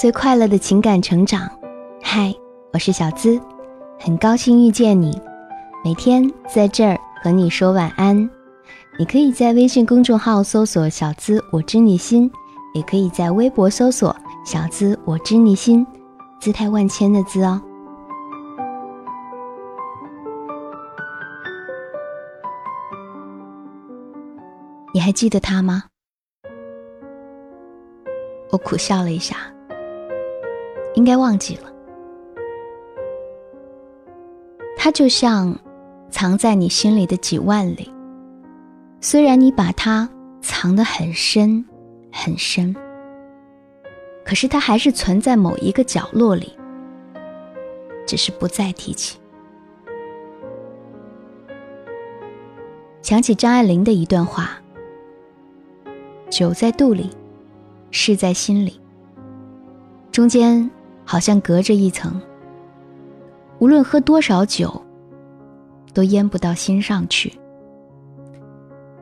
[0.00, 1.46] 最快乐的情感成长。
[2.02, 2.34] 嗨，
[2.72, 3.38] 我是小资，
[3.98, 5.20] 很高兴遇见你。
[5.84, 8.16] 每天在这儿和你说晚安。
[8.98, 12.32] 你可以在微信公众号搜索“小资我知你心”，
[12.72, 15.86] 也可以在微博搜索“小资我知你心”，
[16.40, 17.60] 姿态万千的“资”哦。
[24.94, 25.84] 你还记得他吗？
[28.50, 29.36] 我苦笑了一下，
[31.00, 31.72] 应该忘记了。
[34.76, 35.58] 他就像
[36.10, 37.90] 藏在你心里的几万里，
[39.00, 40.06] 虽然你把它
[40.42, 41.64] 藏得很深
[42.12, 42.76] 很深，
[44.26, 46.52] 可是它还是存在某一个角落里，
[48.06, 49.18] 只是不再提起。
[53.00, 54.60] 想起张爱玲的一段话
[56.28, 57.08] ：“酒在肚里。”
[57.90, 58.80] 事在心里，
[60.12, 60.70] 中间
[61.10, 62.22] 好像隔着一层。
[63.58, 64.80] 无论喝多少酒，
[65.92, 67.36] 都淹不到心上去。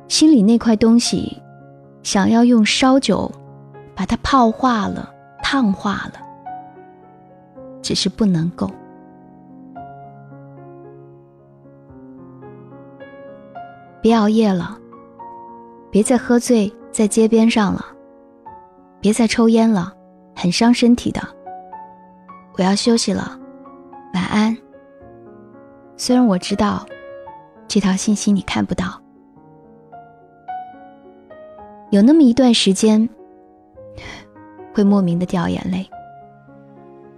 [0.09, 1.37] 心里那块东西，
[2.03, 3.31] 想要用烧酒
[3.95, 6.15] 把它泡化了、烫化了，
[7.83, 8.71] 只是不能够。
[14.01, 14.79] 别熬夜了，
[15.91, 17.85] 别再喝醉在街边上了。
[18.99, 19.93] 别再抽烟了，
[20.35, 21.21] 很伤身体的。
[22.59, 23.39] 我要休息了，
[24.15, 24.57] 晚安。
[25.97, 26.85] 虽然我知道
[27.69, 29.01] 这条信息你看不到，
[31.91, 33.09] 有那么一段时间
[34.75, 35.89] 会莫名的掉眼泪。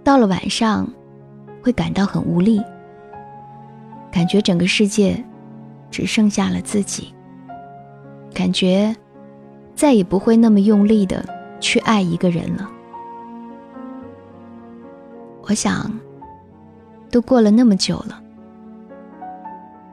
[0.03, 0.87] 到了晚上，
[1.63, 2.61] 会感到很无力，
[4.11, 5.23] 感觉整个世界
[5.89, 7.11] 只剩下了自己，
[8.31, 8.95] 感觉
[9.73, 11.25] 再也不会那么用力的。
[11.59, 12.70] 去爱一个人了，
[15.51, 15.91] 我想，
[17.09, 18.21] 都过了那么久了。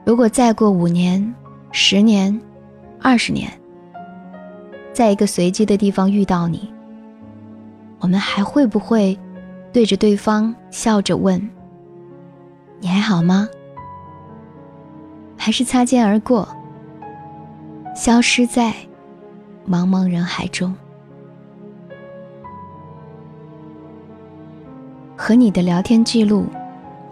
[0.04, 1.34] 如果再过五年、
[1.72, 2.40] 十年、
[3.02, 3.50] 二十年，
[4.92, 6.72] 在一个随机的地方遇到你，
[7.98, 9.18] 我们还会不会
[9.72, 11.36] 对着对方笑着问
[12.78, 13.48] ：“你还好吗？”
[15.36, 16.48] 还是擦肩而过，
[17.96, 18.72] 消失在
[19.68, 20.72] 茫茫人海中？
[25.28, 26.46] 和你的聊天记录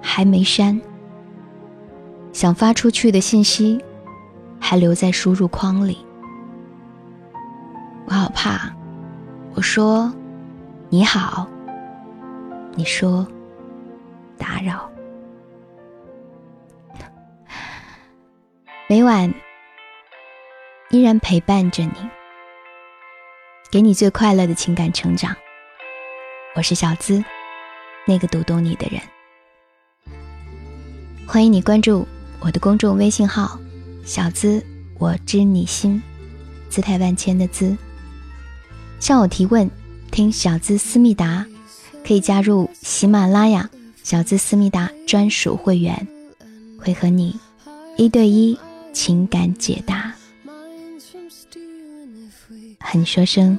[0.01, 0.81] 还没删，
[2.33, 3.79] 想发出去的信息
[4.59, 5.99] 还留在输入框里。
[8.07, 8.75] 我好怕，
[9.55, 10.11] 我说
[10.89, 11.47] 你好，
[12.75, 13.29] 你说
[14.39, 14.91] 打扰。
[18.89, 19.31] 每晚
[20.89, 22.09] 依然陪伴着你，
[23.71, 25.37] 给你最快乐的情感成长。
[26.55, 27.23] 我是小资。
[28.09, 29.03] 那个读懂你的人，
[31.27, 32.07] 欢迎你关注
[32.39, 33.59] 我的公众微信号
[34.07, 34.65] “小资
[35.01, 36.01] 我知你心”，
[36.71, 37.77] 姿态万千的“资”。
[39.01, 39.69] 向我提问，
[40.13, 41.45] 听小资思密达，
[42.07, 43.69] 可以加入喜马拉雅
[44.05, 46.07] 小资思密达专属会员，
[46.79, 47.37] 会和你
[47.97, 48.57] 一对一
[48.93, 50.15] 情感解答，
[52.79, 53.59] 和你说声